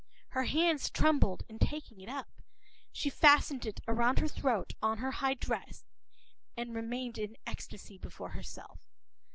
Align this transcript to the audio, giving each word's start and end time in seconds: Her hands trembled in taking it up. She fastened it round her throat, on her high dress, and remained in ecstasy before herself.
Her 0.29 0.45
hands 0.45 0.89
trembled 0.89 1.43
in 1.47 1.59
taking 1.59 2.01
it 2.01 2.09
up. 2.09 2.41
She 2.91 3.07
fastened 3.07 3.67
it 3.67 3.81
round 3.87 4.17
her 4.17 4.27
throat, 4.27 4.73
on 4.81 4.97
her 4.97 5.11
high 5.11 5.35
dress, 5.35 5.85
and 6.57 6.73
remained 6.73 7.19
in 7.19 7.37
ecstasy 7.45 7.99
before 7.99 8.29
herself. 8.29 8.79